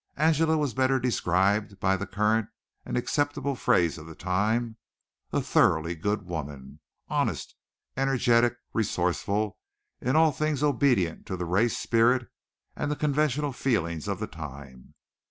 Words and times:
Angela 0.17 0.57
was 0.57 0.73
better 0.73 0.99
described 0.99 1.79
by 1.79 1.95
the 1.95 2.07
current 2.07 2.49
and 2.85 2.97
acceptable 2.97 3.53
phrase 3.53 3.99
of 3.99 4.07
the 4.07 4.15
time 4.15 4.77
a 5.31 5.41
"thoroughly 5.43 5.93
good 5.93 6.23
woman," 6.23 6.79
honest, 7.07 7.53
energetic, 7.95 8.55
resourceful, 8.73 9.59
in 10.01 10.15
all 10.15 10.31
things 10.31 10.63
obedient 10.63 11.27
to 11.27 11.37
the 11.37 11.45
race 11.45 11.77
spirit 11.77 12.27
and 12.75 12.89
the 12.89 12.95
conventional 12.95 13.53
feelings 13.53 14.07
of 14.07 14.19
the 14.19 14.25
time. 14.25 14.95